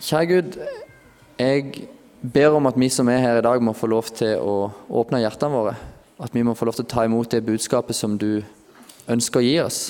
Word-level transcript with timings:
Kjære 0.00 0.26
Gud, 0.26 0.54
jeg 1.38 1.88
ber 2.32 2.54
om 2.56 2.66
at 2.66 2.76
vi 2.80 2.88
som 2.88 3.08
er 3.12 3.18
her 3.20 3.38
i 3.38 3.42
dag, 3.44 3.60
må 3.60 3.74
få 3.76 3.88
lov 3.92 4.06
til 4.16 4.40
å 4.40 4.70
åpne 4.96 5.20
hjertene 5.20 5.52
våre. 5.52 5.74
At 6.16 6.32
vi 6.32 6.40
må 6.44 6.54
få 6.56 6.64
lov 6.64 6.78
til 6.78 6.86
å 6.86 6.88
ta 6.88 7.04
imot 7.04 7.28
det 7.34 7.42
budskapet 7.44 7.96
som 7.98 8.14
du 8.16 8.40
ønsker 9.12 9.42
å 9.42 9.44
gi 9.44 9.58
oss. 9.60 9.80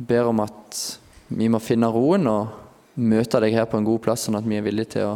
Ber 0.00 0.30
om 0.30 0.40
at 0.40 0.80
vi 1.28 1.50
må 1.52 1.60
finne 1.60 1.92
roen 1.92 2.24
og 2.32 2.96
møte 2.96 3.42
deg 3.44 3.58
her 3.58 3.68
på 3.68 3.76
en 3.76 3.90
god 3.90 4.00
plass, 4.08 4.24
sånn 4.24 4.40
at 4.40 4.48
vi 4.48 4.56
er 4.56 4.64
villige 4.64 4.94
til 4.96 5.10
å, 5.10 5.14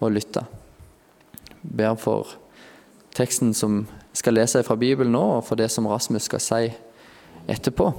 å 0.00 0.08
lytte. 0.08 0.46
Jeg 1.52 1.76
ber 1.84 2.00
for 2.00 2.32
teksten 3.12 3.52
som 3.52 3.82
skal 4.16 4.40
lese 4.40 4.64
fra 4.64 4.80
Bibelen 4.80 5.12
nå, 5.12 5.26
og 5.36 5.44
for 5.44 5.60
det 5.60 5.68
som 5.68 5.84
Rasmus 5.90 6.32
skal 6.32 6.46
si 6.48 6.64
etterpå. 7.44 7.92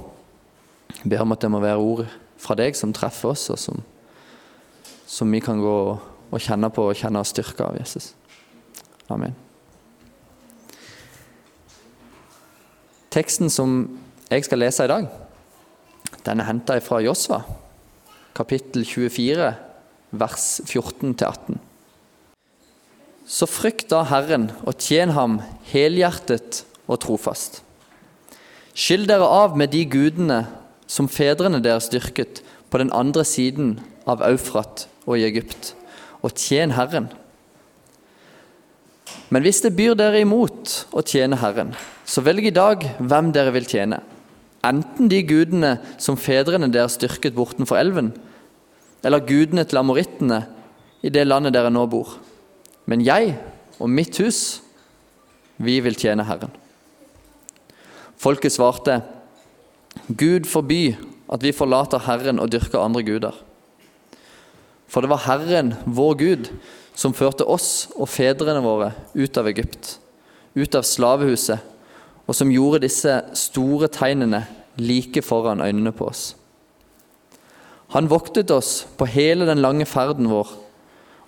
Ber 1.06 1.22
om 1.22 1.38
at 1.38 1.46
det 1.46 1.54
må 1.54 1.62
være 1.62 1.78
ord 1.78 2.06
fra 2.34 2.58
deg 2.58 2.74
som 2.74 2.90
treffer 2.90 3.36
oss, 3.36 3.46
og 3.54 3.62
som, 3.62 3.84
som 5.14 5.30
vi 5.30 5.38
kan 5.42 5.60
gå 5.62 5.78
og 6.34 6.42
kjenne 6.42 6.70
på 6.74 6.88
og 6.90 6.98
kjenne 6.98 7.20
oss 7.22 7.30
styrka 7.30 7.68
av 7.68 7.78
Jesus. 7.78 8.12
Amen. 9.12 9.36
Teksten 13.14 13.52
som 13.52 13.76
jeg 14.26 14.42
skal 14.46 14.58
lese 14.64 14.86
i 14.86 14.90
dag, 14.90 15.06
den 16.26 16.40
er 16.42 16.48
henta 16.48 16.80
fra 16.82 16.98
Josva, 17.04 17.44
kapittel 18.34 18.82
24, 18.88 19.52
vers 20.18 20.46
14-18. 20.64 21.60
Så 23.24 23.46
frykt 23.46 23.92
da 23.92 24.02
Herren 24.08 24.48
og 24.64 24.80
tjen 24.82 25.14
ham 25.14 25.38
helhjertet 25.70 26.64
og 26.88 26.98
trofast. 27.04 27.60
Skill 28.74 29.06
dere 29.06 29.28
av 29.30 29.54
med 29.56 29.70
de 29.70 29.84
gudene 29.86 30.40
som 30.90 31.06
fedrene 31.06 31.62
deres 31.62 31.86
dyrket 31.92 32.42
på 32.72 32.82
den 32.82 32.90
andre 32.90 33.22
siden 33.28 33.76
av 34.10 34.24
Eufrat 34.26 34.88
og 35.04 35.18
i 35.18 35.26
Egypt, 35.28 35.74
og 36.24 36.34
tjen 36.38 36.74
Herren. 36.76 37.10
Men 39.32 39.44
hvis 39.44 39.60
det 39.64 39.74
byr 39.76 39.96
dere 39.98 40.22
imot 40.24 40.72
å 40.94 41.02
tjene 41.04 41.38
Herren, 41.40 41.72
så 42.04 42.24
velg 42.24 42.48
i 42.48 42.54
dag 42.54 42.84
hvem 43.00 43.32
dere 43.34 43.54
vil 43.54 43.68
tjene 43.68 44.02
enten 44.64 45.10
de 45.12 45.20
gudene 45.26 45.76
som 46.00 46.18
fedrene 46.20 46.70
deres 46.72 46.96
styrket 46.98 47.36
bortenfor 47.36 47.78
elven, 47.78 48.12
eller 49.04 49.24
gudene 49.28 49.64
til 49.68 49.80
amorittene 49.80 50.44
i 51.04 51.12
det 51.12 51.26
landet 51.26 51.54
dere 51.56 51.72
nå 51.72 51.84
bor. 51.92 52.16
Men 52.88 53.04
jeg 53.04 53.34
og 53.78 53.90
mitt 53.90 54.16
hus, 54.22 54.62
vi 55.60 55.78
vil 55.84 55.98
tjene 55.98 56.24
Herren. 56.26 56.52
Folket 58.20 58.54
svarte, 58.54 59.02
Gud 60.08 60.48
forby 60.48 60.94
at 61.32 61.44
vi 61.44 61.52
forlater 61.54 62.02
Herren 62.06 62.40
og 62.42 62.50
dyrker 62.52 62.80
andre 62.80 63.04
guder. 63.06 63.36
For 64.94 65.02
det 65.02 65.10
var 65.10 65.24
Herren, 65.26 65.72
vår 65.90 66.14
Gud, 66.20 66.48
som 66.94 67.14
førte 67.16 67.42
oss 67.50 67.88
og 67.98 68.06
fedrene 68.06 68.62
våre 68.62 68.92
ut 69.18 69.38
av 69.40 69.48
Egypt, 69.50 69.96
ut 70.54 70.76
av 70.78 70.86
slavehuset 70.86 71.72
og 72.24 72.36
som 72.38 72.52
gjorde 72.54 72.84
disse 72.86 73.16
store 73.36 73.90
tegnene 73.92 74.44
like 74.78 75.18
foran 75.26 75.62
øynene 75.64 75.90
på 75.90 76.06
oss. 76.06 76.22
Han 77.94 78.06
voktet 78.10 78.50
oss 78.54 78.84
på 78.98 79.10
hele 79.10 79.46
den 79.50 79.62
lange 79.62 79.86
ferden 79.86 80.30
vår 80.30 80.54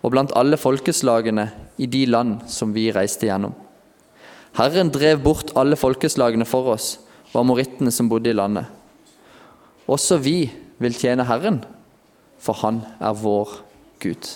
og 0.07 0.13
blant 0.15 0.35
alle 0.39 0.59
folkeslagene 0.59 1.49
i 1.83 1.91
de 1.91 2.05
land 2.07 2.47
som 2.51 2.71
vi 2.71 2.89
reiste 2.95 3.27
gjennom. 3.27 3.55
Herren 4.57 4.95
drev 4.95 5.21
bort 5.27 5.51
alle 5.59 5.77
folkeslagene 5.77 6.47
for 6.49 6.71
oss 6.79 7.01
og 7.33 7.43
amorittene 7.43 7.91
som 7.91 8.09
bodde 8.09 8.31
i 8.31 8.39
landet. 8.39 8.71
Også 9.91 10.23
vi 10.23 10.47
vil 10.79 10.95
tjene 10.97 11.27
Herren, 11.27 11.61
for 12.47 12.63
Han 12.63 12.83
er 13.03 13.17
vår 13.19 13.59
Gud. 14.03 14.29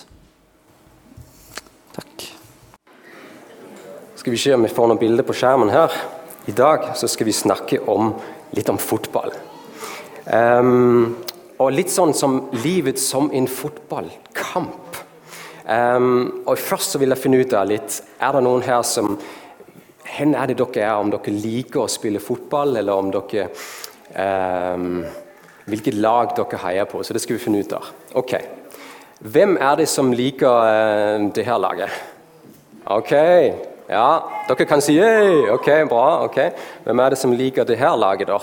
Takk. 1.95 2.25
Skal 4.19 4.35
vi 4.35 4.41
se 4.41 4.53
om 4.55 4.65
vi 4.65 4.73
får 4.73 4.89
noen 4.91 5.01
bilder 5.01 5.25
på 5.27 5.35
skjermen 5.37 5.71
her. 5.73 5.95
I 6.49 6.55
dag 6.57 6.91
så 6.97 7.07
skal 7.09 7.29
vi 7.29 7.35
snakke 7.35 7.79
om, 7.89 8.15
litt 8.57 8.69
om 8.69 8.79
fotball. 8.81 9.33
Um, 10.25 11.17
og 11.61 11.73
litt 11.73 11.91
sånn 11.93 12.13
som 12.17 12.39
livet 12.63 12.99
som 13.01 13.29
en 13.33 13.47
fotballkamp. 13.49 14.99
Um, 15.65 16.43
og 16.49 16.57
Først 16.57 16.95
så 16.95 17.01
vil 17.01 17.13
jeg 17.13 17.21
finne 17.21 17.39
ut 17.45 17.53
av 17.53 17.67
litt 17.69 17.99
Er 18.17 18.33
det 18.33 18.39
noen 18.41 18.63
her 18.65 18.81
som 18.81 19.11
Hvor 19.13 20.31
er 20.41 20.49
det 20.49 20.55
dere 20.57 20.87
er? 20.87 20.95
Om 20.97 21.11
dere 21.13 21.33
liker 21.35 21.83
å 21.83 21.91
spille 21.91 22.19
fotball, 22.19 22.73
eller 22.81 22.97
om 22.97 23.11
dere 23.13 23.45
um, 24.73 25.03
Hvilket 25.69 26.01
lag 26.01 26.33
dere 26.35 26.63
heier 26.65 26.89
på. 26.89 27.03
Så 27.05 27.13
det 27.13 27.21
skal 27.23 27.37
vi 27.37 27.43
finne 27.45 27.61
ut 27.61 27.77
av. 27.77 27.91
Ok. 28.13 28.33
Hvem 29.21 29.57
er 29.61 29.75
det 29.75 29.87
som 29.87 30.11
liker 30.11 30.49
uh, 30.49 31.31
det 31.35 31.45
her 31.45 31.57
laget? 31.61 31.89
Ok, 32.85 33.11
ja, 33.91 34.07
dere 34.47 34.65
kan 34.65 34.81
si 34.81 34.97
hey, 34.97 35.49
ok, 35.53 35.67
bra. 35.89 36.23
ok. 36.25 36.39
Hvem 36.83 36.99
er 36.99 37.13
det 37.13 37.19
som 37.21 37.31
liker 37.31 37.67
det 37.67 37.77
her 37.77 37.95
laget, 37.95 38.27
da? 38.27 38.39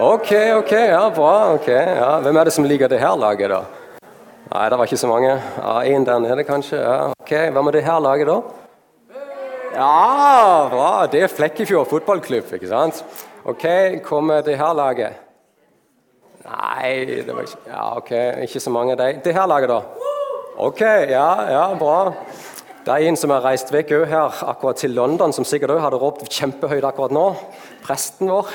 Ok, 0.00 0.32
ok, 0.56 0.72
ja, 0.72 1.08
bra. 1.14 1.52
ok. 1.54 1.68
Ja. 1.68 2.18
Hvem 2.20 2.36
er 2.36 2.44
det 2.44 2.52
som 2.52 2.64
liker 2.64 2.88
det 2.88 3.00
her 3.00 3.16
laget, 3.16 3.50
da? 3.50 3.62
Nei, 4.50 4.68
det 4.68 4.78
var 4.78 4.88
ikke 4.88 4.96
så 4.96 5.06
mange. 5.06 5.30
Ja, 5.30 5.74
der 6.04 6.18
nede, 6.18 6.44
kanskje. 6.44 6.80
Ja, 6.80 7.12
ok, 7.20 7.32
Hva 7.52 7.62
med 7.62 7.72
det 7.72 7.84
her 7.84 8.00
laget, 8.00 8.26
da? 8.26 8.40
Ja, 9.74 10.68
bra. 10.72 11.06
Det 11.06 11.22
er 11.22 11.28
Flekkefjord 11.28 11.86
fotballklubb, 11.86 12.52
ikke 12.52 12.68
sant? 12.68 13.04
Ok, 13.44 13.64
med 14.20 14.42
det 14.42 14.56
her 14.58 14.72
laget? 14.72 15.29
Nei, 16.44 17.04
det 17.04 17.34
var 17.34 17.44
ikke 17.44 17.58
Ja, 17.68 17.96
ok, 17.96 18.12
ikke 18.46 18.60
så 18.60 18.70
mange 18.72 18.92
av 18.92 18.98
de. 18.98 19.20
Det 19.24 19.34
her 19.34 19.46
laget, 19.46 19.68
da? 19.68 19.80
Ok, 20.60 20.80
ja, 21.08 21.28
ja, 21.50 21.64
bra. 21.78 22.12
Det 22.84 22.94
er 22.94 23.08
en 23.08 23.16
som 23.16 23.30
har 23.30 23.44
reist 23.44 23.72
vekk 23.72 23.90
her 24.08 24.40
akkurat 24.48 24.76
til 24.80 24.90
London, 24.96 25.32
som 25.32 25.44
sikkert 25.44 25.74
òg 25.74 25.82
hadde 25.84 26.00
ropt 26.00 26.24
kjempehøyt 26.32 26.84
akkurat 26.88 27.12
nå. 27.12 27.26
Presten 27.84 28.30
vår. 28.32 28.48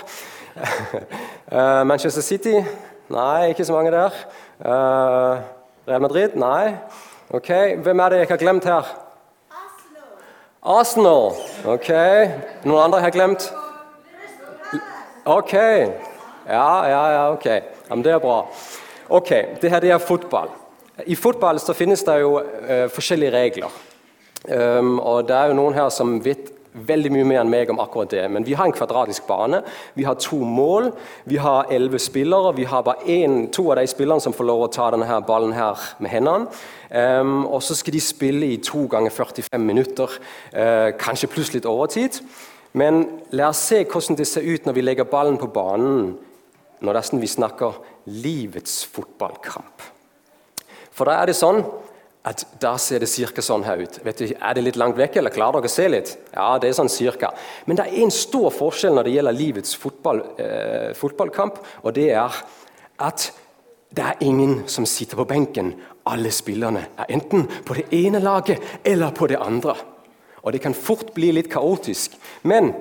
uh, 0.58 1.84
Manchester 1.90 2.26
City? 2.26 2.56
Nei, 3.14 3.52
ikke 3.54 3.66
så 3.66 3.74
mange 3.74 3.94
der. 3.94 4.18
Uh, 4.60 5.46
Real 5.88 6.02
Madrid? 6.02 6.36
Nei. 6.36 6.74
Ok, 7.30 7.50
Hvem 7.86 8.00
er 8.00 8.10
det 8.10 8.20
jeg 8.24 8.28
har 8.30 8.42
glemt 8.42 8.66
her? 8.66 8.90
Arsenal. 9.54 10.10
Arsenal. 10.80 11.32
Ok. 11.76 11.90
Noen 12.66 12.84
andre 12.84 13.00
jeg 13.02 13.06
har 13.06 13.16
glemt? 13.20 13.48
Ok. 15.26 15.54
Ja, 16.50 16.70
ja, 16.90 17.04
ja, 17.14 17.32
ok. 17.34 17.75
Ja, 17.90 17.96
det 18.02 18.14
er 18.16 18.24
bra. 18.24 18.40
Ok, 19.10 19.32
det 19.62 19.70
her 19.72 19.84
det 19.84 19.92
er 19.94 20.02
fotball. 20.02 20.50
I 21.06 21.16
fotball 21.16 21.60
så 21.60 21.76
finnes 21.76 22.04
det 22.08 22.20
jo 22.24 22.40
uh, 22.40 22.88
forskjellige 22.94 23.34
regler. 23.36 23.80
Um, 24.46 25.00
og 25.00 25.28
Det 25.28 25.36
er 25.36 25.50
jo 25.50 25.58
noen 25.58 25.76
her 25.76 25.90
som 25.94 26.20
vet 26.24 26.52
veldig 26.76 27.12
mye 27.14 27.26
mer 27.28 27.40
enn 27.42 27.52
meg 27.52 27.70
om 27.72 27.80
akkurat 27.80 28.12
det. 28.12 28.24
Men 28.32 28.46
vi 28.46 28.56
har 28.58 28.68
en 28.68 28.76
kvadratisk 28.76 29.28
bane, 29.28 29.62
vi 29.96 30.04
har 30.04 30.18
to 30.20 30.42
mål, 30.44 30.90
vi 31.26 31.38
har 31.40 31.72
elleve 31.72 32.00
spillere. 32.00 32.56
Vi 32.58 32.68
har 32.68 32.84
bare 32.84 33.06
en, 33.08 33.48
to 33.48 33.70
av 33.72 33.80
de 33.80 33.88
spillerne 33.88 34.24
som 34.24 34.36
får 34.36 34.50
lov 34.50 34.66
å 34.66 34.72
ta 34.74 34.90
denne 34.92 35.08
her 35.08 35.24
ballen 35.26 35.56
her 35.56 35.80
med 36.04 36.12
hendene. 36.12 36.50
Um, 36.92 37.46
og 37.46 37.64
så 37.64 37.78
skal 37.78 37.96
de 37.96 38.04
spille 38.04 38.52
i 38.54 38.62
to 38.64 38.86
ganger 38.92 39.14
45 39.14 39.64
minutter, 39.64 40.20
uh, 40.56 40.92
kanskje 41.00 41.32
pluss 41.32 41.54
litt 41.56 41.68
overtid. 41.70 42.20
Men 42.76 43.06
la 43.32 43.50
oss 43.54 43.64
se 43.70 43.86
hvordan 43.86 44.20
det 44.20 44.28
ser 44.28 44.46
ut 44.46 44.68
når 44.68 44.76
vi 44.76 44.84
legger 44.84 45.08
ballen 45.08 45.40
på 45.40 45.48
banen, 45.48 46.16
når 46.84 47.02
vi 47.22 47.28
snakker 47.28 47.78
livets 48.06 48.84
fotballkamp. 48.92 49.84
For 50.96 51.08
da 51.08 51.20
er 51.22 51.32
det 51.32 51.38
sånn 51.38 51.64
at 52.26 52.42
da 52.62 52.74
ser 52.82 53.04
det 53.04 53.10
cirka 53.12 53.44
sånn 53.46 53.64
her 53.68 53.84
ut. 53.86 54.00
Vet 54.02 54.22
du, 54.22 54.26
er 54.34 54.58
det 54.58 54.64
litt 54.66 54.80
langt 54.82 54.98
vekk, 54.98 55.20
eller 55.20 55.34
klarer 55.34 55.62
dere 55.62 55.70
å 55.70 55.76
se 55.76 55.86
litt? 55.92 56.14
Ja, 56.34 56.48
det 56.58 56.72
er 56.72 56.78
sånn 56.78 56.90
cirka. 56.90 57.30
Men 57.70 57.78
det 57.78 57.86
er 57.86 58.00
en 58.02 58.14
stor 58.14 58.48
forskjell 58.56 58.96
når 58.98 59.06
det 59.06 59.14
gjelder 59.14 59.38
livets 59.38 59.76
fotball, 59.78 60.22
eh, 60.42 60.94
fotballkamp, 60.98 61.60
og 61.84 61.94
det 61.94 62.10
er 62.18 62.40
at 63.06 63.28
det 63.96 64.04
er 64.04 64.24
ingen 64.26 64.64
som 64.68 64.88
sitter 64.90 65.22
på 65.22 65.28
benken. 65.30 65.76
Alle 66.10 66.32
spillerne 66.34 66.88
er 66.98 67.14
enten 67.14 67.46
på 67.66 67.78
det 67.78 67.86
ene 67.94 68.20
laget 68.24 68.82
eller 68.84 69.14
på 69.16 69.30
det 69.30 69.38
andre. 69.38 69.76
Og 70.44 70.52
Det 70.54 70.62
kan 70.62 70.74
fort 70.74 71.14
bli 71.14 71.32
litt 71.32 71.50
kaotisk. 71.50 72.18
Men 72.44 72.74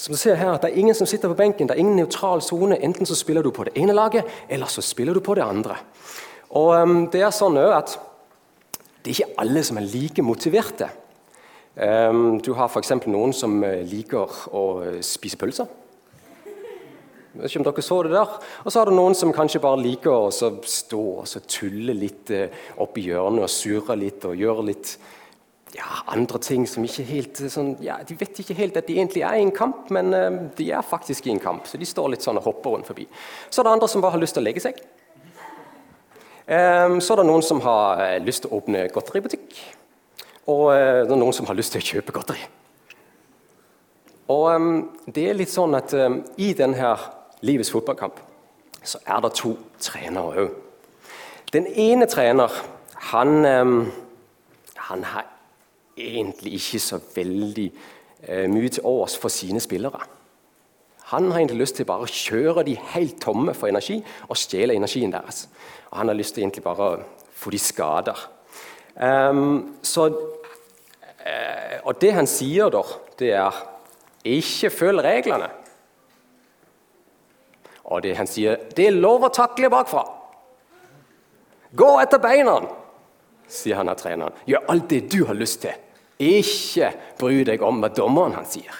som 0.00 0.14
du 0.14 0.18
ser 0.18 0.38
her, 0.40 0.56
det 0.56 0.70
er 0.70 0.78
ingen 0.80 0.96
som 0.96 1.08
sitter 1.08 1.28
på 1.28 1.36
benken. 1.36 1.68
Det 1.68 1.74
er 1.76 1.82
ingen 1.82 1.98
nøytral 1.98 2.40
sone. 2.42 2.78
Enten 2.80 3.06
så 3.06 3.16
spiller 3.18 3.44
du 3.44 3.50
på 3.52 3.66
det 3.68 3.74
ene 3.76 3.92
laget, 3.92 4.24
eller 4.48 4.70
så 4.72 4.82
spiller 4.84 5.14
du 5.14 5.20
på 5.20 5.34
det 5.36 5.44
andre. 5.44 5.76
Og 6.56 6.72
um, 6.82 7.02
det 7.12 7.20
er 7.20 7.34
sånn 7.34 7.58
at 7.60 7.98
det 9.04 9.12
er 9.12 9.18
ikke 9.18 9.42
alle 9.44 9.62
som 9.64 9.78
er 9.80 9.88
like 9.92 10.24
motiverte. 10.24 10.88
Um, 11.76 12.40
du 12.40 12.54
har 12.56 12.72
f.eks. 12.72 12.94
noen 13.06 13.32
som 13.36 13.60
eh, 13.64 13.84
liker 13.88 14.40
å 14.56 14.64
eh, 14.84 14.98
spise 15.04 15.38
pølser. 15.40 15.68
Jeg 17.30 17.44
vet 17.44 17.52
ikke 17.52 17.60
om 17.60 17.66
dere 17.68 17.84
så 17.86 18.00
det 18.02 18.10
der. 18.16 18.32
Og 18.64 18.72
så 18.72 18.80
har 18.80 18.90
du 18.90 18.96
noen 18.96 19.14
som 19.14 19.30
kanskje 19.32 19.62
bare 19.62 19.84
liker 19.84 20.10
å 20.10 20.32
stå 20.34 21.02
og 21.22 21.46
tulle 21.46 21.94
litt 21.94 22.32
eh, 22.34 22.50
opp 22.82 22.98
i 22.98 23.06
hjørnet 23.06 23.46
og 23.46 23.52
surre 23.52 23.96
litt 24.00 24.26
og 24.26 24.40
gjøre 24.40 24.66
litt 24.72 24.96
ja, 25.76 25.88
andre 26.10 26.40
ting 26.42 26.64
som 26.68 26.84
ikke 26.86 27.04
helt 27.06 27.42
sånn, 27.52 27.74
ja, 27.84 28.00
De 28.06 28.16
vet 28.18 28.40
ikke 28.42 28.56
helt 28.58 28.78
at 28.80 28.88
de 28.88 28.96
egentlig 28.98 29.22
er 29.22 29.38
i 29.38 29.44
en 29.44 29.54
kamp, 29.54 29.90
men 29.94 30.14
uh, 30.14 30.38
de 30.56 30.70
er 30.74 30.86
faktisk 30.86 31.28
i 31.28 31.34
en 31.34 31.42
kamp. 31.42 31.68
Så 31.70 31.78
de 31.78 31.86
står 31.88 32.14
litt 32.14 32.26
sånn 32.26 32.40
og 32.40 32.48
hopper 32.48 32.74
rundt 32.74 32.90
forbi. 32.90 33.06
Så 33.50 33.62
er 33.62 33.68
det 33.68 33.76
andre 33.76 33.90
som 33.90 34.02
bare 34.02 34.16
har 34.16 34.22
lyst 34.22 34.34
til 34.38 34.42
å 34.42 34.48
legge 34.48 34.64
seg. 34.64 34.80
Eh, 36.50 36.96
så 36.98 37.14
er 37.14 37.20
det 37.20 37.28
noen 37.28 37.44
som 37.46 37.60
har 37.62 38.00
eh, 38.02 38.16
lyst 38.26 38.42
til 38.42 38.50
å 38.50 38.58
åpne 38.58 38.88
godteributikk. 38.90 39.54
Og 40.50 40.64
eh, 40.74 41.04
det 41.04 41.14
er 41.14 41.20
noen 41.20 41.36
som 41.36 41.46
har 41.46 41.54
lyst 41.54 41.76
til 41.76 41.82
å 41.82 41.88
kjøpe 41.92 42.14
godteri. 42.16 42.42
Og 44.34 44.46
eh, 44.50 44.66
det 45.14 45.28
er 45.30 45.38
litt 45.38 45.52
sånn 45.52 45.76
at 45.78 45.94
eh, 45.94 46.18
i 46.42 46.50
denne 46.58 46.96
livets 47.46 47.70
fotballkamp 47.70 48.18
så 48.82 48.98
er 49.04 49.22
det 49.22 49.34
to 49.36 49.54
trenere 49.78 50.46
òg. 50.46 50.56
Den 51.54 51.66
ene 51.68 52.06
trener, 52.10 52.50
han, 53.12 53.36
eh, 53.46 53.76
han 54.90 55.06
har 55.12 55.30
egentlig 56.00 56.56
ikke 56.58 56.80
så 56.82 57.00
veldig 57.14 57.66
eh, 57.68 58.46
mye 58.50 58.72
til 58.72 58.86
overs 58.88 59.16
for 59.20 59.32
sine 59.32 59.60
spillere. 59.62 60.02
Han 61.10 61.30
har 61.30 61.40
egentlig 61.40 61.64
lyst 61.64 61.80
til 61.80 61.88
bare 61.88 62.06
å 62.06 62.10
kjøre 62.10 62.62
de 62.68 62.76
helt 62.92 63.16
tomme 63.22 63.54
for 63.58 63.70
energi 63.70 63.98
og 64.28 64.38
stjele 64.38 64.76
energien 64.78 65.10
deres. 65.10 65.48
Og 65.90 65.98
han 65.98 66.12
har 66.12 66.18
lyst 66.18 66.36
til 66.36 66.44
egentlig 66.44 66.62
bare 66.62 66.86
å 66.86 67.00
få 67.34 67.50
de 67.50 67.58
skader. 67.58 68.20
Um, 68.94 69.80
så, 69.82 70.06
uh, 70.06 71.76
og 71.82 71.98
det 72.02 72.12
han 72.14 72.30
sier, 72.30 72.70
da, 72.70 72.84
det 73.18 73.32
er 73.40 73.58
ikke 74.36 74.70
følg 74.70 75.02
reglene. 75.02 75.50
Og 77.90 78.04
det 78.06 78.14
han 78.20 78.30
sier, 78.30 78.68
det 78.76 78.86
er 78.86 78.98
lov 79.02 79.26
å 79.26 79.34
takle 79.34 79.70
bakfra. 79.72 80.04
Gå 81.74 81.90
etter 82.02 82.22
beina, 82.22 82.60
sier 83.50 83.80
han 83.80 83.90
av 83.90 83.98
treneren. 83.98 84.36
Gjør 84.46 84.68
alt 84.70 84.90
det 84.90 85.04
du 85.10 85.24
har 85.26 85.38
lyst 85.38 85.64
til. 85.64 85.74
Ikke 86.20 86.92
bry 87.20 87.42
deg 87.48 87.62
om 87.64 87.80
hva 87.80 87.88
dommeren 87.96 88.36
han 88.36 88.48
sier. 88.48 88.74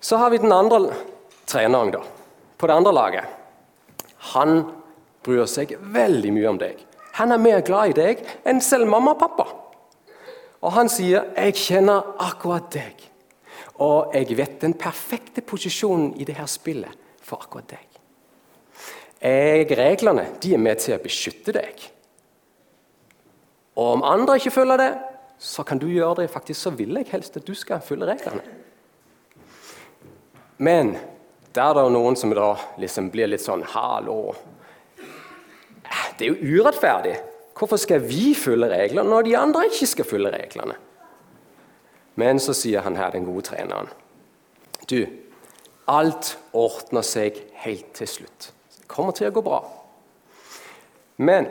Så 0.00 0.16
har 0.16 0.32
vi 0.32 0.40
den 0.40 0.52
andre 0.52 0.94
treneren 1.44 1.92
da, 1.92 2.00
på 2.56 2.68
det 2.68 2.76
andre 2.76 2.92
laget. 2.96 3.24
Han 4.32 4.62
bryr 5.24 5.44
seg 5.50 5.76
veldig 5.92 6.32
mye 6.32 6.48
om 6.48 6.60
deg. 6.60 6.78
Han 7.20 7.34
er 7.34 7.42
mer 7.42 7.60
glad 7.66 7.92
i 7.92 7.98
deg 7.98 8.24
enn 8.48 8.62
selv 8.64 8.88
mamma 8.88 9.12
og 9.12 9.20
pappa. 9.20 9.46
Og 10.60 10.72
han 10.72 10.88
sier 10.88 11.32
'Jeg 11.36 11.54
kjenner 11.54 12.16
akkurat 12.18 12.70
deg', 12.72 13.08
og 13.80 14.12
jeg 14.14 14.36
vet 14.36 14.60
den 14.60 14.74
perfekte 14.74 15.40
posisjonen 15.40 16.14
i 16.20 16.24
dette 16.24 16.46
spillet 16.46 16.92
for 17.22 17.40
akkurat 17.40 17.68
deg. 17.68 17.86
Jeg, 19.20 19.68
reglene 19.76 20.26
de 20.40 20.54
er 20.54 20.58
med 20.58 20.78
til 20.78 20.94
å 20.94 21.02
beskytte 21.02 21.52
deg. 21.52 21.90
Og 23.76 23.92
om 23.92 24.02
andre 24.02 24.36
ikke 24.36 24.50
følger 24.50 24.76
det, 24.76 24.92
så 25.40 25.64
kan 25.64 25.80
du 25.80 25.88
gjøre 25.88 26.20
det. 26.20 26.30
Faktisk 26.30 26.60
så 26.60 26.72
vil 26.76 26.98
jeg 27.00 27.08
helst 27.14 27.38
at 27.40 27.46
du 27.48 27.54
skal 27.56 27.80
følge 27.80 28.08
reglene. 28.10 28.42
Men 30.60 30.92
der 31.56 31.72
er 31.72 31.78
det 31.80 31.94
noen 31.94 32.18
som 32.20 32.32
da 32.36 32.52
liksom 32.78 33.08
blir 33.10 33.30
litt 33.30 33.42
sånn 33.42 33.64
Hallo. 33.72 34.34
Det 36.18 36.26
er 36.26 36.34
jo 36.34 36.60
urettferdig. 36.60 37.16
Hvorfor 37.56 37.80
skal 37.80 38.04
vi 38.04 38.34
følge 38.36 38.68
reglene 38.68 39.08
når 39.08 39.26
de 39.26 39.34
andre 39.40 39.64
ikke 39.70 39.88
skal 39.88 40.08
følge 40.08 40.34
reglene? 40.34 40.76
Men 42.20 42.40
så 42.42 42.52
sier 42.56 42.84
han 42.84 42.98
her, 42.98 43.14
den 43.14 43.24
gode 43.24 43.46
treneren 43.48 43.88
Du, 44.90 45.06
alt 45.88 46.34
ordner 46.52 47.04
seg 47.06 47.38
helt 47.64 47.94
til 47.96 48.08
slutt. 48.08 48.50
Det 48.76 48.88
kommer 48.90 49.16
til 49.16 49.30
å 49.30 49.34
gå 49.34 49.44
bra. 49.46 49.62
Men 51.16 51.48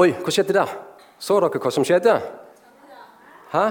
Oi, 0.00 0.12
hva 0.22 0.32
skjedde 0.32 0.54
der? 0.56 0.70
Så 1.22 1.38
dere 1.38 1.60
hva 1.62 1.70
som 1.70 1.86
skjedde? 1.86 2.16
Hæ? 3.52 3.64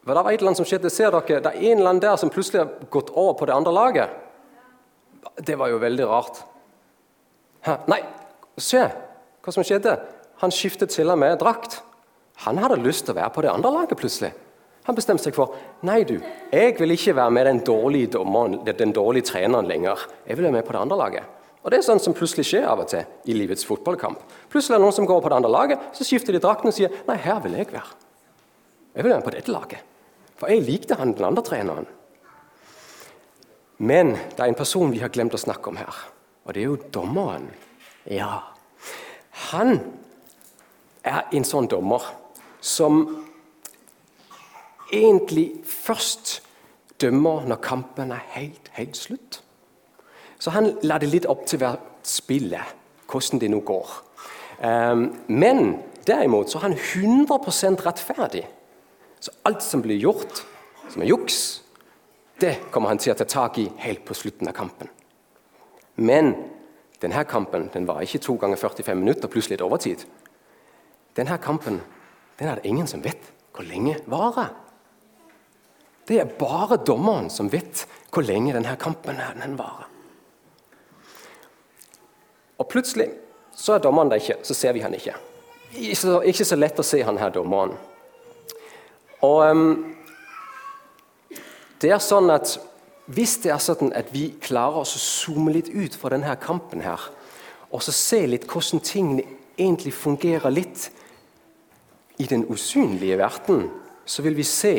Det 0.00 0.16
var 0.16 0.26
et 0.26 0.40
eller 0.40 0.50
annet 0.50 0.60
som 0.60 0.68
skjedde. 0.68 0.90
Ser 0.92 1.12
dere, 1.14 1.40
det 1.44 1.52
er 1.52 1.60
en 1.70 1.78
eller 1.78 1.92
annen 1.92 2.02
der 2.02 2.16
som 2.20 2.32
plutselig 2.32 2.64
har 2.64 2.90
gått 2.92 3.12
over 3.14 3.36
på 3.38 3.48
det 3.48 3.54
andre 3.56 3.72
laget. 3.72 4.16
Det 5.46 5.56
var 5.56 5.70
jo 5.70 5.80
veldig 5.80 6.08
rart. 6.08 6.42
Hæ? 7.64 7.78
Nei, 7.88 8.00
se 8.60 8.82
hva 9.40 9.54
som 9.54 9.64
skjedde. 9.64 9.96
Han 10.42 10.52
skiftet 10.52 10.92
til 10.92 11.12
og 11.12 11.20
med 11.20 11.38
drakt. 11.40 11.80
Han 12.44 12.60
hadde 12.60 12.80
lyst 12.80 13.06
til 13.06 13.14
å 13.14 13.20
være 13.20 13.32
på 13.34 13.44
det 13.44 13.52
andre 13.52 13.72
laget 13.72 14.00
plutselig. 14.00 14.32
Han 14.88 14.96
bestemte 14.96 15.26
seg 15.26 15.36
for 15.36 15.58
nei 15.86 16.00
du, 16.08 16.16
jeg 16.50 16.72
vil 16.78 16.94
ikke 16.94 17.12
være 17.14 17.32
med 17.36 17.46
den 17.46 17.58
dårlige 17.64 18.14
dommeren, 18.16 18.62
den 18.64 18.94
dårlige 18.96 19.28
treneren 19.28 19.68
lenger. 19.68 20.00
Jeg 20.26 20.38
vil 20.38 20.48
være 20.48 20.56
med 20.56 20.64
på 20.66 20.72
det 20.72 20.80
andre 20.80 20.98
laget. 20.98 21.39
Og 21.60 21.70
Det 21.70 21.78
er 21.78 21.84
sånn 21.84 22.00
som 22.00 22.16
plutselig 22.16 22.46
skjer 22.48 22.64
av 22.64 22.80
og 22.80 22.88
til 22.88 23.04
i 23.28 23.36
livets 23.36 23.66
fotballkamp. 23.68 24.20
Plutselig 24.48 24.74
er 24.74 24.80
det 24.80 24.86
noen 24.86 24.96
som 24.96 25.08
går 25.08 25.20
på 25.20 25.28
det 25.28 25.36
andre 25.36 25.52
laget, 25.52 25.88
så 25.92 26.06
skifter 26.08 26.32
de 26.32 26.40
drakten 26.40 26.70
og 26.70 26.76
sier 26.76 26.94
nei, 27.08 27.18
her 27.20 27.40
vil 27.44 27.58
jeg 27.58 27.68
være. 27.68 27.98
Jeg 28.96 29.04
vil 29.04 29.12
være 29.12 29.26
på 29.26 29.34
dette 29.34 29.52
laget. 29.52 29.82
For 30.40 30.48
jeg 30.48 30.64
likte 30.64 30.96
han 30.96 31.12
den 31.12 31.26
andre 31.28 31.44
treneren. 31.44 31.88
Men 33.80 34.14
det 34.36 34.40
er 34.40 34.48
en 34.48 34.56
person 34.56 34.92
vi 34.92 35.02
har 35.04 35.12
glemt 35.12 35.36
å 35.36 35.40
snakke 35.40 35.72
om 35.72 35.78
her, 35.80 36.00
og 36.44 36.56
det 36.56 36.62
er 36.62 36.68
jo 36.68 36.80
dommeren. 36.92 37.48
Ja, 38.08 38.40
Han 39.50 39.78
er 41.04 41.28
en 41.32 41.46
sånn 41.48 41.68
dommer 41.70 42.04
som 42.60 43.24
egentlig 44.92 45.62
først 45.64 46.40
dømmer 47.00 47.46
når 47.48 47.62
kampen 47.64 48.12
er 48.12 48.26
helt, 48.34 48.68
helt 48.76 48.98
slutt. 48.98 49.40
Så 50.40 50.52
han 50.54 50.72
la 50.82 50.96
det 50.98 51.10
litt 51.12 51.28
opp 51.28 51.44
til 51.48 51.60
hvert 51.60 51.84
spillet, 52.06 52.76
hvordan 53.10 53.42
det 53.42 53.50
nå 53.52 53.60
går. 53.66 53.90
Ehm, 54.64 55.04
men 55.28 55.74
derimot 56.08 56.50
så 56.50 56.58
er 56.58 56.70
han 56.70 56.78
100 56.78 57.84
rettferdig. 57.84 58.46
Så 59.20 59.34
alt 59.44 59.62
som 59.62 59.82
blir 59.84 60.00
gjort 60.00 60.44
som 60.88 61.02
er 61.02 61.10
juks, 61.12 61.60
det 62.40 62.56
kommer 62.72 62.88
han 62.88 62.98
til 62.98 63.12
å 63.12 63.18
ta 63.20 63.26
tak 63.28 63.58
i 63.60 63.68
helt 63.84 64.02
på 64.08 64.16
slutten 64.16 64.48
av 64.48 64.56
kampen. 64.56 64.88
Men 66.00 66.32
denne 67.02 67.24
kampen 67.28 67.68
den 67.74 67.86
var 67.88 68.00
ikke 68.00 68.22
to 68.24 68.38
ganger 68.40 68.56
45 68.56 68.96
minutter 68.96 69.28
pluss 69.28 69.50
litt 69.52 69.60
overtid. 69.64 70.06
Denne 71.16 71.36
kampen 71.42 71.82
den 72.40 72.48
er 72.48 72.56
det 72.56 72.68
ingen 72.68 72.88
som 72.88 73.04
vet 73.04 73.28
hvor 73.52 73.66
lenge 73.68 73.98
varer. 74.08 74.54
Det 76.08 76.16
er 76.22 76.32
bare 76.40 76.80
dommeren 76.80 77.28
som 77.30 77.50
vet 77.52 77.84
hvor 78.10 78.24
lenge 78.24 78.54
denne 78.56 78.72
kampen 78.80 79.20
den 79.20 79.58
varer. 79.58 79.89
Og 82.60 82.68
plutselig 82.68 83.08
så 83.56 83.74
er 83.74 83.84
dommeren 83.84 84.10
der 84.12 84.20
ikke, 84.20 84.38
så 84.44 84.54
ser 84.54 84.76
vi 84.76 84.84
han 84.84 84.94
ikke. 84.94 85.16
Ikke 85.74 85.96
så, 85.96 86.18
ikke 86.26 86.46
så 86.46 86.58
lett 86.58 86.80
å 86.80 86.86
se 86.86 87.00
han 87.06 87.18
her 87.20 87.32
dommeren. 87.34 87.72
Og 89.24 89.40
um, 89.50 89.70
det 91.80 91.92
er 91.92 92.02
sånn 92.04 92.30
at 92.32 92.58
Hvis 93.10 93.40
det 93.42 93.50
er 93.50 93.58
sånn 93.58 93.88
at 93.98 94.12
vi 94.14 94.28
klarer 94.38 94.84
oss 94.84 94.92
å 94.94 95.00
zoome 95.02 95.50
litt 95.50 95.66
ut 95.74 95.96
fra 95.98 96.12
denne 96.12 96.30
kampen 96.38 96.84
her, 96.84 97.08
og 97.74 97.82
så 97.82 97.90
se 97.90 98.20
litt 98.22 98.44
hvordan 98.46 98.82
tingene 98.86 99.24
egentlig 99.58 99.90
fungerer 99.98 100.54
litt 100.54 100.84
i 102.22 102.28
den 102.30 102.44
usynlige 102.46 103.18
verden, 103.18 103.64
så 104.06 104.22
vil 104.22 104.38
vi 104.38 104.46
se 104.46 104.74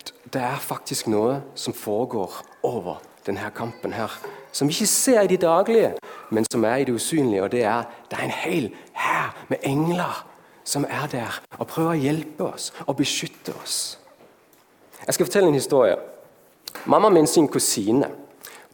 at 0.00 0.14
det 0.32 0.40
er 0.40 0.64
faktisk 0.64 1.10
noe 1.12 1.42
som 1.52 1.76
foregår 1.76 2.40
over 2.64 3.04
denne 3.26 3.52
kampen 3.52 3.92
her. 3.92 4.16
Som 4.52 4.68
vi 4.68 4.76
ikke 4.76 4.86
ser 4.86 5.22
i 5.22 5.30
de 5.30 5.36
daglige, 5.40 5.94
men 6.30 6.44
som 6.52 6.64
er 6.64 6.82
i 6.82 6.84
det 6.84 6.94
usynlige. 6.94 7.42
Og 7.42 7.52
det 7.52 7.64
er, 7.64 7.88
det 8.10 8.18
er 8.18 8.24
en 8.24 8.36
hel 8.36 8.70
hær 8.92 9.32
med 9.48 9.64
engler 9.64 10.26
som 10.64 10.84
er 10.84 11.08
der 11.10 11.40
og 11.58 11.66
prøver 11.66 11.96
å 11.96 12.02
hjelpe 12.02 12.46
oss 12.52 12.70
og 12.86 12.96
beskytte 13.00 13.54
oss. 13.62 13.98
Jeg 15.06 15.14
skal 15.16 15.26
fortelle 15.26 15.50
en 15.50 15.58
historie. 15.58 15.96
Mamma 16.86 17.10
min 17.10 17.26
sin 17.26 17.48
kusine 17.48 18.08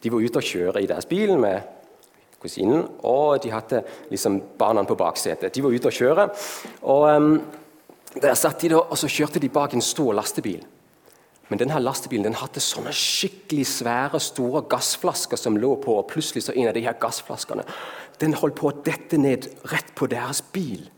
de 0.03 0.11
var 0.11 0.23
ute 0.23 0.39
og 0.39 0.45
kjøre 0.45 0.83
i 0.83 0.87
deres 0.87 1.07
bil 1.09 1.33
med 1.39 1.61
kusinen. 2.39 2.85
Og 3.03 3.39
de 3.43 3.51
hadde 3.51 3.83
liksom 4.11 4.39
barna 4.59 4.83
på 4.87 4.97
baksetet. 4.99 5.53
De 5.55 5.63
var 5.63 5.75
ute 5.75 5.89
og 5.89 5.95
kjøre. 5.95 6.27
Og 6.81 7.07
um, 7.15 7.33
der 8.21 8.37
satt 8.37 8.61
de 8.61 8.71
da, 8.73 8.83
og 8.83 8.97
så 8.97 9.09
kjørte 9.11 9.41
de 9.41 9.51
bak 9.53 9.75
en 9.75 9.83
stor 9.83 10.13
lastebil. 10.17 10.61
Men 11.49 11.61
denne 11.61 11.79
lastebilen 11.81 12.27
den 12.27 12.37
hadde 12.37 12.61
sånne 12.61 12.93
skikkelig 12.93 13.65
svære, 13.71 14.21
store 14.21 14.61
gassflasker 14.69 15.39
som 15.39 15.57
lå 15.57 15.73
på. 15.81 15.95
Og 15.97 16.07
plutselig 16.11 16.45
så 16.45 16.53
en 16.53 16.69
av 16.69 16.77
de 16.77 16.85
her 16.85 16.97
gassflaskene 17.01 17.65
den 18.19 18.35
holdt 18.35 18.57
på 18.59 18.67
å 18.69 18.77
dette 18.83 19.17
ned 19.17 19.47
rett 19.71 19.93
på 19.95 20.09
deres 20.11 20.41
bil. 20.53 20.89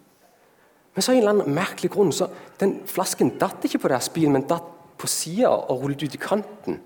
Men 0.91 1.03
så 1.05 1.13
av 1.13 1.15
en 1.15 1.21
eller 1.21 1.35
annen 1.35 1.55
merkelig 1.55 1.91
grunn 1.93 2.11
så 2.15 2.27
den 2.59 2.79
flasken 2.89 3.35
datt 3.39 3.63
ikke 3.67 3.83
på 3.83 3.91
deres 3.91 4.09
bil, 4.11 4.31
men 4.33 4.47
datt 4.49 4.65
på 4.99 5.09
sida 5.09 5.51
og 5.53 5.85
rullet 5.85 6.03
ut 6.03 6.17
i 6.17 6.21
kanten. 6.21 6.81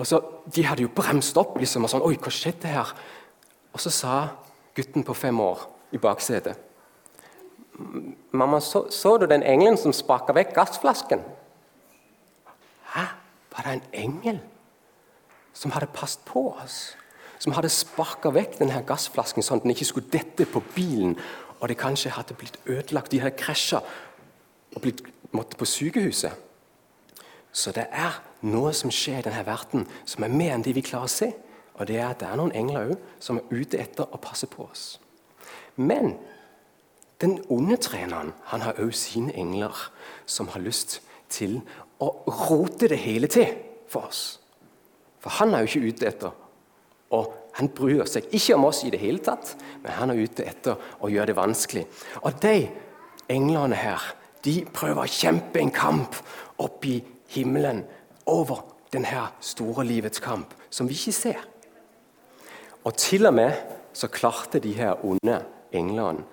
Og 0.00 0.06
så, 0.08 0.22
De 0.54 0.64
hadde 0.64 0.86
jo 0.86 0.94
bremst 0.94 1.36
opp 1.36 1.58
liksom, 1.60 1.84
og 1.84 1.92
sånn 1.92 2.06
Oi, 2.06 2.16
hva 2.16 2.32
skjedde 2.32 2.70
her? 2.72 2.94
Og 3.74 3.82
så 3.82 3.92
sa 3.92 4.14
gutten 4.74 5.04
på 5.04 5.14
fem 5.14 5.36
år 5.44 5.66
i 5.92 6.00
baksetet 6.00 6.56
Mamma, 8.32 8.60
så, 8.60 8.86
så 8.92 9.14
du 9.18 9.26
den 9.28 9.44
engelen 9.46 9.78
som 9.80 9.92
sparka 9.96 10.34
vekk 10.36 10.54
gassflasken? 10.56 11.22
Var 13.50 13.66
det 13.66 13.72
en 13.72 13.86
engel 14.04 14.40
som 15.52 15.72
hadde 15.74 15.90
passet 15.94 16.22
på 16.26 16.50
oss? 16.52 16.96
Som 17.40 17.54
hadde 17.56 17.72
sparka 17.72 18.30
vekk 18.34 18.58
denne 18.60 18.82
gassflasken 18.86 19.42
sånn 19.42 19.60
at 19.60 19.66
den 19.66 19.74
ikke 19.74 19.88
skulle 19.88 20.12
dette 20.12 20.46
på 20.46 20.62
bilen, 20.74 21.16
og 21.60 21.68
det 21.68 21.78
kanskje 21.80 22.12
hadde 22.14 22.36
blitt 22.36 22.58
ødelagt. 22.66 23.12
De 23.12 23.20
hadde 23.20 23.36
krasja 23.36 23.80
og 24.74 24.80
blitt, 24.82 25.02
måtte 25.32 25.56
på 25.56 25.68
sykehuset. 25.68 26.32
Så 27.52 27.72
det 27.74 27.88
er 27.90 28.20
noe 28.46 28.72
som 28.76 28.92
skjer 28.94 29.20
i 29.20 29.26
denne 29.26 29.44
verden 29.46 29.86
som 30.08 30.24
er 30.24 30.32
mer 30.32 30.54
enn 30.54 30.64
det 30.64 30.76
vi 30.76 30.84
klarer 30.86 31.10
å 31.10 31.12
se. 31.12 31.30
Og 31.80 31.88
det 31.88 31.96
er 31.98 32.10
at 32.10 32.20
det 32.20 32.28
er 32.28 32.38
noen 32.38 32.54
engler 32.56 32.92
òg 32.92 33.22
som 33.22 33.40
er 33.40 33.62
ute 33.62 33.80
etter 33.80 34.06
å 34.06 34.20
passe 34.20 34.46
på 34.50 34.66
oss. 34.68 35.00
Men 35.76 36.14
den 37.20 37.38
onde 37.52 37.76
treneren 37.80 38.32
han 38.52 38.64
har 38.64 38.78
òg 38.80 38.92
sine 38.96 39.32
engler 39.36 39.76
som 40.26 40.48
har 40.54 40.62
lyst 40.64 41.00
til 41.30 41.58
å 42.00 42.10
rote 42.26 42.88
det 42.90 43.00
hele 43.02 43.30
til 43.30 43.50
for 43.90 44.08
oss. 44.10 44.22
For 45.20 45.36
han 45.40 45.54
er 45.54 45.64
jo 45.64 45.70
ikke 45.70 45.92
ute 45.92 46.08
etter 46.10 46.38
og 47.10 47.36
Han 47.58 47.66
bryr 47.74 48.06
seg 48.06 48.28
ikke 48.30 48.54
om 48.54 48.68
oss 48.68 48.84
i 48.86 48.92
det 48.94 49.00
hele 49.02 49.18
tatt, 49.18 49.56
men 49.82 49.90
han 49.92 50.12
er 50.12 50.20
ute 50.22 50.44
etter 50.46 50.78
å 51.02 51.08
gjøre 51.10 51.32
det 51.32 51.36
vanskelig. 51.36 51.82
Og 52.22 52.36
de 52.38 52.68
englene 53.34 53.74
her 53.74 54.04
de 54.46 54.54
prøver 54.70 55.02
å 55.02 55.10
kjempe 55.10 55.58
en 55.58 55.72
kamp 55.74 56.14
opp 56.62 56.86
i 56.86 57.00
himmelen 57.34 57.82
over 58.30 58.62
denne 58.94 59.26
store 59.42 59.82
livets 59.84 60.22
kamp, 60.22 60.54
som 60.70 60.88
vi 60.88 60.94
ikke 60.94 61.16
ser. 61.18 61.42
Og 62.86 62.94
til 62.96 63.26
og 63.28 63.34
med 63.36 63.58
så 63.92 64.08
klarte 64.08 64.62
de 64.62 64.72
her 64.78 65.02
onde 65.04 65.40
englene 65.74 66.24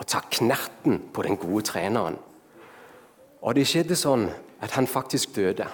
å 0.00 0.08
ta 0.08 0.24
knerten 0.32 0.98
på 1.12 1.28
den 1.28 1.36
gode 1.38 1.66
treneren. 1.68 2.16
Og 3.42 3.56
det 3.58 3.66
skjedde 3.66 3.98
sånn 3.98 4.28
at 4.62 4.74
han 4.76 4.86
faktisk 4.86 5.34
døde. 5.34 5.66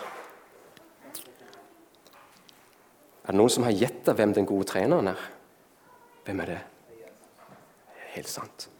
Er 3.29 3.35
det 3.35 3.37
noen 3.37 3.53
som 3.53 3.67
har 3.67 3.77
gjetta 3.77 4.15
hvem 4.17 4.33
den 4.37 4.49
gode 4.49 4.65
treneren 4.71 5.11
er? 5.13 5.25
Hvem 6.25 6.41
er 6.45 6.53
det? 6.55 6.61
Helt 8.15 8.31
sant. 8.33 8.71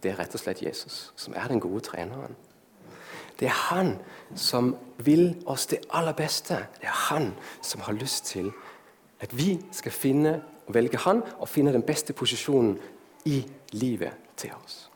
Det 0.00 0.12
er 0.12 0.20
rett 0.20 0.32
og 0.32 0.40
slett 0.40 0.62
Jesus 0.64 1.10
som 1.18 1.36
er 1.36 1.50
den 1.50 1.60
gode 1.60 1.82
treneren. 1.90 2.36
Det 3.38 3.50
er 3.50 3.58
han 3.68 3.92
som 4.34 4.72
vil 5.04 5.36
oss 5.46 5.68
det 5.70 5.84
aller 5.94 6.16
beste. 6.16 6.56
Det 6.80 6.88
er 6.88 6.98
han 7.12 7.30
som 7.62 7.84
har 7.84 7.98
lyst 8.00 8.32
til 8.32 8.50
at 9.20 9.34
vi 9.36 9.58
skal 9.76 9.92
finne 9.92 10.38
og 10.66 10.74
velge 10.74 10.98
han 11.04 11.22
og 11.36 11.48
finne 11.48 11.72
den 11.74 11.84
beste 11.86 12.16
posisjonen 12.16 12.78
i 13.28 13.42
livet 13.76 14.16
til 14.36 14.56
oss. 14.64 14.86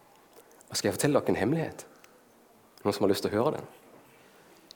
Og 0.71 0.77
Skal 0.77 0.89
jeg 0.89 0.95
fortelle 0.95 1.21
dere 1.21 1.29
en 1.29 1.37
hemmelighet? 1.37 1.87
Noen 2.83 2.95
som 2.95 3.05
har 3.07 3.13
lyst 3.13 3.27
til 3.27 3.33
å 3.33 3.39
høre 3.43 3.59
den? 3.59 3.69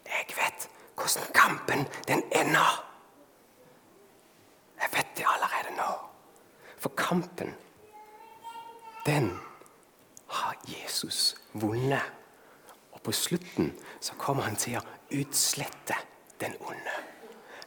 Jeg 0.06 0.36
vet 0.38 0.68
hvordan 0.96 1.32
kampen 1.34 1.86
den 2.06 2.22
ender. 2.30 2.82
Jeg 4.80 4.92
vet 4.94 5.16
det 5.18 5.26
allerede 5.26 5.74
nå. 5.76 5.88
For 6.78 6.94
kampen, 6.98 7.54
den 9.06 9.32
har 10.26 10.54
Jesus 10.68 11.34
vunnet. 11.52 12.12
Og 12.92 13.02
på 13.02 13.12
slutten 13.12 13.72
så 14.00 14.14
kommer 14.18 14.46
han 14.46 14.56
til 14.56 14.78
å 14.78 14.86
utslette 15.14 15.98
den 16.40 16.54
onde. 16.60 16.96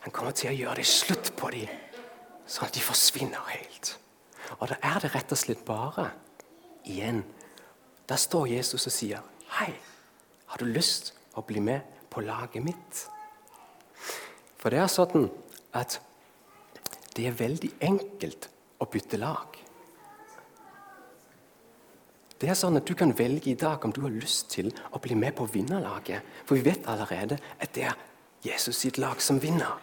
Han 0.05 0.15
kommer 0.15 0.31
til 0.31 0.53
å 0.53 0.55
gjøre 0.55 0.79
det 0.79 0.87
slutt 0.87 1.33
på 1.37 1.51
dem, 1.51 1.67
sånn 2.47 2.69
at 2.69 2.77
de 2.77 2.83
forsvinner 2.83 3.51
helt. 3.51 3.97
Og 4.59 4.69
da 4.71 4.79
er 4.81 5.03
det 5.03 5.11
rett 5.13 5.35
og 5.35 5.39
slett 5.39 5.65
bare 5.67 6.09
igjen 6.89 7.21
Da 8.09 8.15
står 8.17 8.47
Jesus 8.49 8.87
og 8.87 8.91
sier, 8.91 9.19
'Hei, 9.49 9.75
har 10.49 10.61
du 10.61 10.67
lyst 10.69 11.13
å 11.37 11.45
bli 11.45 11.61
med 11.63 11.81
på 12.09 12.21
laget 12.25 12.65
mitt?' 12.65 13.05
For 14.59 14.73
det 14.73 14.81
er 14.83 14.91
sånn 14.91 15.29
at 15.73 15.99
det 17.15 17.27
er 17.29 17.37
veldig 17.37 17.71
enkelt 17.79 18.49
å 18.79 18.87
bytte 18.91 19.19
lag. 19.19 19.55
Det 22.39 22.47
er 22.47 22.55
sånn 22.55 22.79
at 22.79 22.87
Du 22.87 22.95
kan 22.95 23.11
velge 23.11 23.51
i 23.51 23.59
dag 23.59 23.83
om 23.83 23.91
du 23.91 24.01
har 24.01 24.13
lyst 24.15 24.49
til 24.51 24.71
å 24.95 24.99
bli 24.99 25.15
med 25.15 25.35
på 25.35 25.45
vinnerlaget. 25.45 26.23
For 26.45 26.55
vi 26.55 26.71
vet 26.71 26.87
allerede 26.87 27.39
at 27.59 27.73
det 27.73 27.83
er 27.83 27.97
Jesus 28.43 28.77
sitt 28.77 28.97
lag 28.97 29.21
som 29.21 29.39
vinner. 29.39 29.75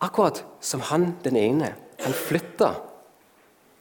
Akkurat 0.00 0.44
som 0.60 0.80
han 0.80 1.16
den 1.22 1.36
ene 1.36 1.74
han 2.00 2.14
flytter 2.14 2.78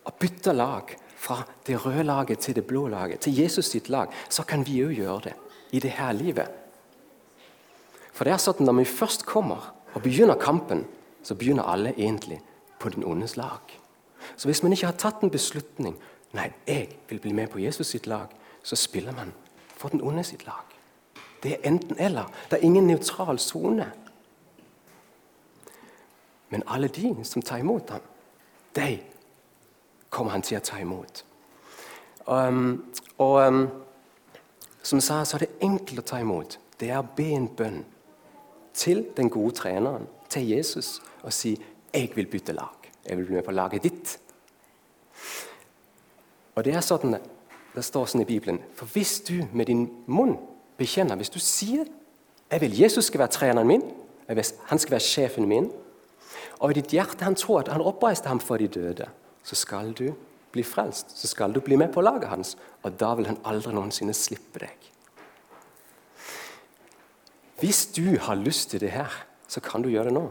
og 0.05 0.17
bytter 0.19 0.53
lag 0.57 0.95
fra 1.29 1.43
det 1.67 1.85
røde 1.85 2.03
laget 2.03 2.39
til 2.39 2.55
det 2.55 2.65
blå 2.65 2.87
laget, 2.87 3.19
til 3.19 3.35
Jesus 3.37 3.65
sitt 3.65 3.89
lag, 3.89 4.07
så 4.29 4.43
kan 4.43 4.65
vi 4.65 4.81
òg 4.81 4.95
gjøre 4.97 5.21
det 5.29 5.33
i 5.71 5.79
det 5.79 5.91
her 5.91 6.11
livet. 6.17 6.49
For 8.13 8.25
det 8.25 8.33
er 8.33 8.41
sånn 8.41 8.57
at 8.57 8.65
Når 8.65 8.79
vi 8.81 8.85
først 8.85 9.25
kommer 9.25 9.73
og 9.93 10.01
begynner 10.01 10.35
kampen, 10.35 10.85
så 11.23 11.35
begynner 11.35 11.69
alle 11.69 11.93
egentlig 11.93 12.41
på 12.79 12.89
den 12.89 13.03
ondes 13.03 13.37
lag. 13.37 13.61
Så 14.35 14.47
hvis 14.47 14.63
man 14.63 14.73
ikke 14.73 14.85
har 14.89 14.97
tatt 14.97 15.23
en 15.23 15.31
beslutning 15.31 15.97
Nei, 16.33 16.51
jeg 16.67 16.91
vil 17.09 17.17
bli 17.19 17.31
med 17.33 17.47
på 17.49 17.57
Jesus 17.59 17.87
sitt 17.87 18.05
lag, 18.05 18.29
så 18.61 18.75
spiller 18.77 19.15
man 19.17 19.31
for 19.77 19.89
den 19.89 20.01
onde 20.01 20.21
sitt 20.23 20.43
lag. 20.45 20.75
Det 21.41 21.55
er 21.55 21.65
enten-eller. 21.65 22.29
Det 22.51 22.59
er 22.59 22.67
ingen 22.67 22.85
nøytral 22.85 23.39
sone. 23.39 23.87
Men 26.49 26.63
alle 26.67 26.87
de 26.87 27.15
som 27.25 27.41
tar 27.41 27.63
imot 27.63 27.89
ham, 27.89 28.05
de 28.75 28.99
kommer 30.09 30.31
han 30.31 30.41
til 30.45 30.57
å 30.57 30.63
ta 30.65 30.79
imot. 30.81 31.23
Um, 32.29 32.85
og 33.17 33.35
um, 33.47 33.63
som 34.83 34.99
jeg 34.99 35.07
sa, 35.07 35.23
så 35.25 35.37
er 35.37 35.45
det 35.45 35.65
enkelt 35.65 36.03
å 36.03 36.07
ta 36.11 36.19
imot. 36.21 36.59
Det 36.79 36.91
er 36.91 37.01
å 37.01 37.07
be 37.15 37.31
en 37.35 37.47
bønn 37.47 37.83
til 38.73 39.03
den 39.17 39.29
gode 39.29 39.55
treneren, 39.57 40.07
til 40.29 40.47
Jesus, 40.49 41.01
og 41.23 41.33
si 41.33 41.57
'Jeg 41.93 42.11
vil 42.15 42.27
bytte 42.27 42.53
lag. 42.53 42.77
Jeg 43.05 43.17
vil 43.17 43.25
bli 43.25 43.35
med 43.35 43.43
på 43.43 43.51
laget 43.51 43.83
ditt'. 43.83 44.17
Og 46.55 46.63
Det 46.63 46.75
er 46.75 46.81
sånn, 46.81 47.17
det 47.75 47.85
står 47.85 48.05
sånn 48.05 48.21
i 48.21 48.25
Bibelen. 48.25 48.59
For 48.75 48.85
hvis 48.85 49.19
du 49.19 49.47
med 49.53 49.65
din 49.65 49.89
munn 50.07 50.37
bekjenner, 50.77 51.15
hvis 51.15 51.29
du 51.29 51.39
sier 51.39 51.85
'Jeg 52.51 52.61
vil 52.61 52.79
Jesus 52.79 53.05
skal 53.05 53.19
være 53.19 53.31
treneren 53.31 53.67
min', 53.67 53.91
han 54.65 54.79
skal 54.79 54.91
være 54.91 54.99
sjefen 54.99 55.47
min', 55.47 55.71
og 56.59 56.71
i 56.71 56.73
ditt 56.73 56.91
hjerte 56.91 57.23
han 57.23 57.35
tror 57.35 57.59
at 57.59 57.67
han 57.67 57.81
oppreiste 57.81 58.27
ham 58.27 58.39
for 58.39 58.57
de 58.57 58.67
døde, 58.67 59.09
så 59.49 59.57
skal 59.57 59.93
du 59.97 60.11
bli 60.53 60.63
frelst. 60.65 61.15
Så 61.17 61.27
skal 61.27 61.53
du 61.53 61.61
bli 61.61 61.77
med 61.77 61.93
på 61.93 62.03
laget 62.05 62.29
hans, 62.29 62.55
og 62.83 62.97
da 63.01 63.13
vil 63.17 63.29
han 63.29 63.39
aldri 63.49 63.73
noensinne 63.73 64.13
slippe 64.13 64.61
deg. 64.61 64.89
Hvis 67.59 67.87
du 67.95 68.15
har 68.23 68.39
lyst 68.39 68.69
til 68.71 68.83
det 68.85 68.93
her, 68.93 69.11
så 69.49 69.59
kan 69.59 69.81
du 69.83 69.89
gjøre 69.89 70.09
det 70.09 70.15
nå. 70.15 70.27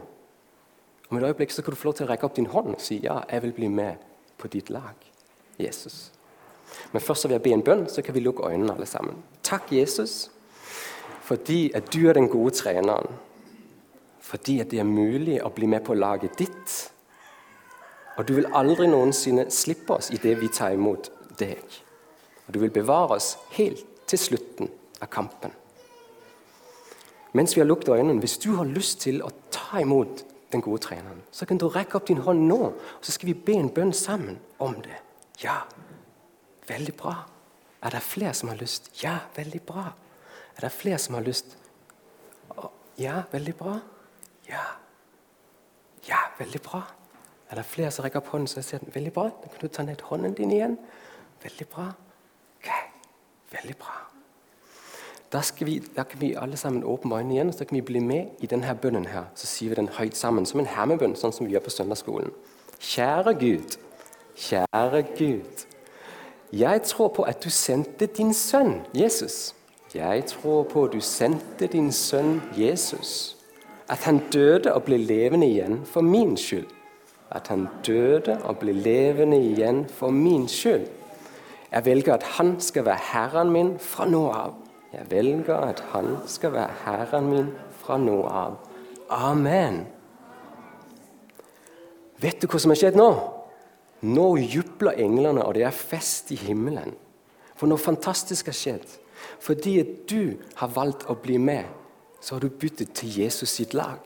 Om 1.09 1.19
et 1.19 1.27
øyeblikk 1.29 1.53
så 1.53 1.65
kan 1.65 1.75
du 1.75 1.81
få 1.81 1.91
lov 1.91 1.99
til 1.99 2.07
å 2.07 2.11
rekke 2.13 2.29
opp 2.29 2.37
din 2.37 2.51
hånd 2.53 2.75
og 2.77 2.83
si 2.85 3.01
ja, 3.05 3.19
jeg 3.29 3.43
vil 3.45 3.55
bli 3.57 3.69
med 3.73 4.01
på 4.39 4.49
ditt 4.53 4.71
lag. 4.71 4.97
Jesus. 5.59 6.11
Men 6.93 7.03
først 7.03 7.27
vil 7.27 7.37
jeg 7.37 7.45
be 7.45 7.55
en 7.57 7.65
bønn, 7.65 7.87
så 7.91 8.05
kan 8.05 8.15
vi 8.15 8.23
lukke 8.23 8.47
øynene 8.47 8.77
alle 8.77 8.87
sammen. 8.87 9.23
Takk, 9.43 9.73
Jesus, 9.73 10.29
fordi 11.25 11.73
at 11.75 11.91
du 11.93 12.07
er 12.09 12.17
den 12.17 12.29
gode 12.31 12.55
treneren. 12.57 13.19
Fordi 14.21 14.61
at 14.61 14.71
det 14.71 14.81
er 14.81 14.89
mulig 14.89 15.41
å 15.43 15.51
bli 15.53 15.67
med 15.69 15.85
på 15.85 15.97
laget 15.97 16.37
ditt. 16.39 16.77
Og 18.19 18.27
du 18.27 18.35
vil 18.35 18.49
aldri 18.59 18.89
noensinne 18.91 19.47
slippe 19.55 19.95
oss 19.95 20.11
i 20.11 20.19
det 20.19 20.35
vi 20.41 20.51
tar 20.51 20.75
imot 20.75 21.11
deg. 21.39 21.63
Og 22.47 22.55
du 22.55 22.59
vil 22.65 22.75
bevare 22.75 23.19
oss 23.19 23.37
helt 23.55 23.85
til 24.11 24.19
slutten 24.19 24.71
av 24.99 25.11
kampen. 25.13 25.55
Mens 27.37 27.55
vi 27.55 27.61
har 27.63 27.69
lukket 27.69 27.93
øynene, 27.95 28.19
hvis 28.19 28.39
du 28.43 28.55
har 28.57 28.67
lyst 28.67 29.05
til 29.05 29.21
å 29.23 29.31
ta 29.55 29.83
imot 29.85 30.25
den 30.53 30.65
gode 30.65 30.81
treneren, 30.83 31.21
så 31.31 31.47
kan 31.47 31.61
du 31.61 31.69
rekke 31.69 32.01
opp 32.01 32.09
din 32.09 32.25
hånd 32.25 32.47
nå, 32.49 32.59
og 32.73 33.05
så 33.05 33.15
skal 33.15 33.31
vi 33.31 33.37
be 33.47 33.59
en 33.61 33.71
bønn 33.71 33.93
sammen 33.95 34.41
om 34.59 34.75
det. 34.83 34.97
Ja, 35.45 35.61
veldig 36.67 36.97
bra. 36.99 37.15
Er 37.85 37.95
det 37.95 38.03
flere 38.03 38.35
som 38.35 38.51
har 38.51 38.59
lyst? 38.59 38.91
Ja, 39.05 39.19
veldig 39.37 39.61
bra. 39.63 39.93
Er 40.57 40.67
det 40.67 40.75
flere 40.75 40.99
som 40.99 41.15
har 41.15 41.23
lyst? 41.23 41.55
Ja, 42.99 43.23
veldig 43.31 43.55
bra. 43.55 43.77
Ja. 44.49 44.65
Ja, 46.09 46.25
veldig 46.41 46.63
bra. 46.65 46.83
Er 47.51 47.57
det 47.57 47.65
flere 47.65 47.91
som 47.91 48.05
rekker 48.05 48.21
opp 48.21 48.29
hånden, 48.35 48.49
så 48.51 48.61
jeg 48.61 48.65
sier 48.65 48.93
veldig 48.95 49.13
bra. 49.13 49.29
Da 49.31 49.49
kan 49.49 49.63
du 49.63 49.69
ta 49.73 49.83
ned 49.83 50.03
hånden 50.05 50.35
din 50.37 50.53
igjen. 50.53 50.77
Veldig 51.43 51.67
bra. 51.73 51.87
Ok, 52.59 52.69
veldig 53.53 53.77
bra. 53.81 53.95
Da, 55.33 55.43
vi, 55.61 55.79
da 55.97 56.03
kan 56.03 56.21
vi 56.21 56.35
alle 56.35 56.57
sammen 56.57 56.85
åpne 56.85 57.17
øynene 57.17 57.35
igjen, 57.35 57.49
og 57.49 57.55
så 57.55 57.65
kan 57.65 57.77
vi 57.77 57.81
bli 57.81 58.01
med 58.01 58.27
i 58.41 58.47
denne 58.47 58.75
bønnen. 58.75 59.07
her. 59.07 59.25
Så 59.35 59.47
sier 59.47 59.69
vi 59.69 59.75
den 59.75 59.89
høyt 59.89 60.17
sammen, 60.17 60.47
som 60.47 60.61
en 60.61 60.67
hermebønn, 60.67 61.17
sånn 61.17 61.33
som 61.33 61.47
vi 61.47 61.53
gjør 61.53 61.65
på 61.69 61.71
søndagsskolen. 61.71 62.33
Kjære 62.81 63.35
Gud. 63.41 63.77
Kjære 64.37 65.03
Gud. 65.19 65.65
Jeg 66.53 66.83
tror 66.83 67.09
på 67.09 67.23
at 67.23 67.45
du 67.45 67.51
sendte 67.51 68.07
din 68.07 68.35
sønn 68.35 68.81
Jesus. 68.95 69.55
Jeg 69.95 70.25
tror 70.27 70.63
på 70.69 70.85
at 70.85 70.93
du 70.93 71.01
sendte 71.01 71.67
din 71.67 71.93
sønn 71.93 72.43
Jesus. 72.57 73.37
At 73.89 74.05
han 74.05 74.21
døde 74.33 74.73
og 74.75 74.83
ble 74.85 74.97
levende 74.97 75.47
igjen 75.49 75.85
for 75.85 76.01
min 76.01 76.37
skyld. 76.37 76.78
At 77.31 77.51
han 77.53 77.67
døde 77.87 78.39
og 78.45 78.61
ble 78.63 78.73
levende 78.73 79.37
igjen 79.37 79.85
for 79.93 80.15
min 80.15 80.49
skyld. 80.49 80.87
Jeg 81.73 81.85
velger 81.85 82.15
at 82.15 82.23
han 82.39 82.57
skal 82.65 82.87
være 82.89 83.05
herren 83.13 83.51
min 83.53 83.75
fra 83.79 84.07
nå 84.09 84.23
av. 84.33 84.55
Jeg 84.93 85.11
velger 85.11 85.57
at 85.57 85.83
han 85.93 86.15
skal 86.27 86.55
være 86.55 86.79
herren 86.87 87.29
min 87.29 87.51
fra 87.83 87.99
nå 88.01 88.23
av. 88.25 88.57
Amen. 89.13 89.83
Vet 92.19 92.41
du 92.41 92.49
hva 92.49 92.61
som 92.61 92.73
har 92.73 92.81
skjedd 92.81 92.97
nå? 92.99 93.11
Nå 94.09 94.27
jubler 94.39 94.97
englene, 95.03 95.43
og 95.45 95.57
det 95.59 95.67
er 95.67 95.75
fest 95.75 96.33
i 96.33 96.39
himmelen. 96.41 96.95
For 97.59 97.71
noe 97.71 97.81
fantastisk 97.83 98.49
har 98.49 98.57
skjedd. 98.57 98.87
Fordi 99.43 99.83
du 100.09 100.39
har 100.61 100.73
valgt 100.75 101.09
å 101.11 101.19
bli 101.19 101.39
med, 101.43 101.67
så 102.21 102.37
har 102.37 102.45
du 102.45 102.49
byttet 102.51 102.95
til 102.99 103.13
Jesus 103.21 103.53
sitt 103.59 103.75
lag. 103.75 104.01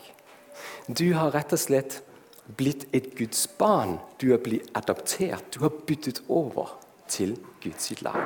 Du 0.88 1.12
har 1.14 1.32
rett 1.32 1.52
og 1.54 1.60
slett 1.60 2.00
blitt 2.46 2.87
et 2.92 3.14
Guds 3.16 3.46
barn. 3.58 3.99
Du 4.20 4.32
er 4.32 4.42
blitt 4.42 4.70
adoptert. 4.75 5.54
Du 5.54 5.61
har 5.61 5.72
byttet 5.87 6.22
over 6.28 6.78
til 7.08 7.37
Guds 7.62 8.02
lag. 8.02 8.18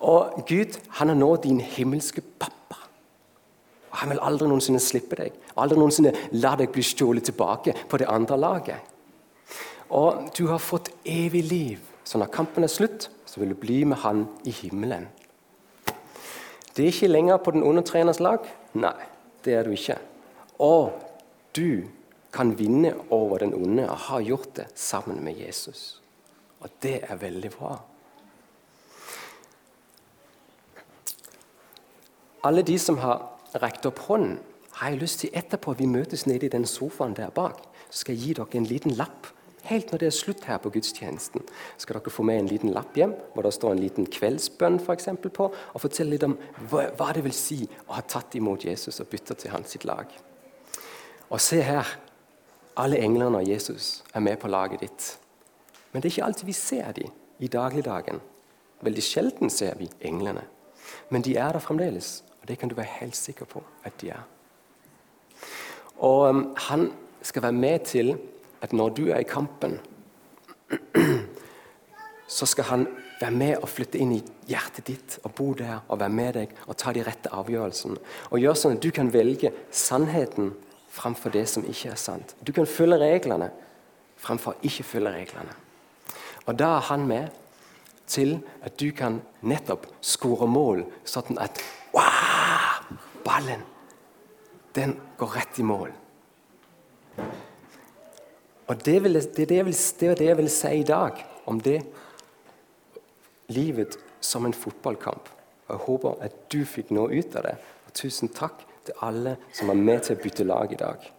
Og 0.00 0.42
Gud 0.48 0.78
han 0.98 1.10
er 1.10 1.18
nå 1.18 1.36
din 1.42 1.60
himmelske 1.60 2.22
pappa. 2.38 2.78
Og 3.90 3.96
Han 3.96 4.10
vil 4.10 4.22
aldri 4.22 4.48
noensinne 4.48 4.80
slippe 4.80 5.16
deg. 5.16 5.36
Aldri 5.56 5.78
noensinne 5.78 6.14
la 6.32 6.56
deg 6.56 6.72
bli 6.72 6.82
stjålet 6.82 7.28
tilbake 7.28 7.74
på 7.88 8.00
det 8.00 8.08
andre 8.08 8.38
laget. 8.38 8.76
Og 9.92 10.30
du 10.38 10.46
har 10.48 10.58
fått 10.58 10.90
evig 11.04 11.44
liv. 11.44 11.80
Så 12.04 12.18
når 12.18 12.32
kampen 12.32 12.64
er 12.64 12.72
slutt, 12.72 13.10
så 13.26 13.40
vil 13.40 13.52
du 13.52 13.60
bli 13.60 13.84
med 13.84 14.00
han 14.02 14.26
i 14.44 14.50
himmelen. 14.50 15.06
Det 16.72 16.84
er 16.84 16.88
ikke 16.88 17.12
lenger 17.12 17.36
på 17.36 17.52
den 17.52 17.62
onde 17.62 17.84
treners 17.84 18.20
lag. 18.20 18.46
Nei, 18.74 18.96
det 19.44 19.54
er 19.54 19.68
du 19.68 19.74
ikke. 19.76 19.98
Og 20.58 20.96
du 21.56 21.84
kan 22.32 22.54
vinne 22.58 22.94
over 23.12 23.42
den 23.44 23.54
onde 23.54 23.88
og 23.90 23.98
har 24.08 24.24
gjort 24.24 24.54
det 24.56 24.66
sammen 24.74 25.20
med 25.24 25.36
Jesus. 25.36 26.00
Og 26.60 26.70
det 26.82 27.00
er 27.02 27.20
veldig 27.20 27.50
bra. 27.52 27.76
Alle 32.42 32.62
de 32.66 32.78
som 32.78 32.98
har 32.98 33.28
rekt 33.62 33.86
opp 33.86 34.00
hånden, 34.08 34.40
har 34.72 34.90
jeg 34.90 35.02
lyst 35.02 35.20
til 35.22 35.34
etterpå 35.36 35.74
vi 35.78 35.86
møtes 35.86 36.24
nede 36.26 36.48
i 36.48 36.50
den 36.50 36.64
sofaen 36.66 37.14
der 37.14 37.30
bak, 37.30 37.60
så 37.90 38.02
skal 38.02 38.16
jeg 38.16 38.22
gi 38.22 38.36
dere 38.38 38.58
en 38.58 38.66
liten 38.66 38.94
lapp. 38.98 39.28
Helt 39.68 39.92
når 39.92 40.00
det 40.02 40.08
er 40.08 40.16
slutt 40.16 40.46
her 40.48 40.58
på 40.58 40.72
gudstjenesten, 40.74 41.44
skal 41.78 42.00
dere 42.00 42.10
få 42.10 42.24
med 42.26 42.40
en 42.40 42.48
liten 42.50 42.72
lapp 42.74 42.96
hjem 42.98 43.12
hvor 43.34 43.46
det 43.46 43.52
står 43.54 43.76
en 43.76 43.82
liten 43.82 44.08
kveldsbønn 44.10 44.80
for 44.82 44.96
eksempel, 44.96 45.30
på, 45.30 45.50
og 45.52 45.84
fortelle 45.84 46.16
litt 46.16 46.26
om 46.26 46.34
hva, 46.72 47.12
det 47.14 47.22
vil 47.22 47.36
si 47.36 47.60
å 47.86 47.98
ha 47.98 48.02
tatt 48.02 48.34
imot 48.40 48.64
Jesus 48.66 48.98
og 49.04 49.12
bytta 49.12 49.38
til 49.38 49.54
hans 49.54 49.76
sitt 49.76 49.86
lag. 49.86 50.10
Og 51.30 51.38
se 51.40 51.60
her. 51.62 51.86
Alle 52.76 52.98
englene 53.04 53.38
og 53.38 53.48
Jesus 53.48 54.02
er 54.14 54.20
med 54.20 54.38
på 54.40 54.48
laget 54.48 54.80
ditt. 54.80 55.18
Men 55.92 56.02
det 56.02 56.08
er 56.08 56.14
ikke 56.14 56.24
alltid 56.24 56.46
vi 56.48 56.56
ser 56.56 56.92
dem 56.96 57.10
i 57.38 57.48
dagligdagen. 57.52 58.20
Veldig 58.82 59.02
sjelden 59.04 59.50
ser 59.50 59.76
vi 59.78 59.90
englene. 60.00 60.44
Men 61.10 61.22
de 61.22 61.36
er 61.36 61.52
der 61.52 61.62
fremdeles, 61.62 62.24
og 62.40 62.48
det 62.48 62.58
kan 62.58 62.68
du 62.68 62.74
være 62.74 62.98
helt 63.00 63.16
sikker 63.16 63.44
på 63.44 63.62
at 63.84 64.00
de 64.00 64.10
er. 64.10 64.24
Og 66.02 66.28
um, 66.28 66.54
han 66.56 66.92
skal 67.22 67.42
være 67.42 67.52
med 67.52 67.78
til 67.86 68.16
at 68.62 68.72
når 68.72 68.88
du 68.88 69.06
er 69.08 69.18
i 69.18 69.28
kampen, 69.28 69.78
så 72.38 72.46
skal 72.46 72.64
han 72.64 72.86
være 73.20 73.30
med 73.30 73.56
og 73.62 73.68
flytte 73.68 74.00
inn 74.02 74.16
i 74.16 74.22
hjertet 74.50 74.86
ditt 74.88 75.18
og 75.22 75.34
bo 75.38 75.52
der 75.54 75.84
og 75.88 76.00
være 76.00 76.10
med 76.10 76.32
deg 76.40 76.54
og 76.66 76.76
ta 76.76 76.92
de 76.94 77.04
rette 77.06 77.30
avgjørelsene. 77.30 78.00
Og 78.30 78.42
gjøre 78.42 78.58
sånn 78.58 78.78
at 78.78 78.82
du 78.82 78.90
kan 78.94 79.12
velge 79.14 79.52
sannheten 79.70 80.54
framfor 80.92 81.32
det 81.32 81.46
som 81.48 81.64
ikke 81.64 81.92
er 81.94 82.00
sant. 82.00 82.34
Du 82.44 82.52
kan 82.52 82.68
følge 82.68 83.00
reglene 83.00 83.50
framfor 84.22 84.58
ikke 84.62 84.86
følge 84.86 85.12
reglene. 85.12 85.54
Og 86.46 86.58
da 86.58 86.76
er 86.76 86.86
han 86.90 87.06
med 87.06 87.28
til 88.06 88.40
at 88.62 88.78
du 88.80 88.90
kan 88.94 89.20
nettopp 89.42 89.86
skåre 90.04 90.46
mål, 90.50 90.84
sånn 91.04 91.38
at 91.42 91.62
wow, 91.94 92.96
ballen 93.24 93.62
den 94.76 94.96
går 95.18 95.36
rett 95.36 95.58
i 95.58 95.66
mål. 95.66 95.90
Og 98.70 98.84
Det, 98.84 99.02
vil, 99.04 99.18
det, 99.18 99.48
det, 99.48 99.64
vil, 99.66 99.74
det 100.00 100.08
er 100.08 100.14
det 100.16 100.26
jeg 100.26 100.38
vil 100.38 100.50
si 100.50 100.72
i 100.80 100.86
dag 100.86 101.18
om 101.50 101.60
det 101.60 101.82
livet 103.52 103.98
som 104.20 104.46
en 104.46 104.54
fotballkamp. 104.54 105.28
Og 105.66 105.74
Jeg 105.74 105.84
håper 105.86 106.22
at 106.24 106.38
du 106.52 106.62
fikk 106.64 106.92
noe 106.94 107.12
ut 107.12 107.36
av 107.36 107.48
det. 107.48 107.56
Og 107.86 107.92
tusen 107.98 108.30
takk 108.32 108.64
til 108.86 109.04
alle 109.08 109.36
som 109.52 109.68
var 109.72 109.78
med 109.78 110.06
til 110.06 110.16
å 110.16 110.22
bytte 110.22 110.46
lag 110.48 110.72
i 110.72 110.80
dag. 110.80 111.10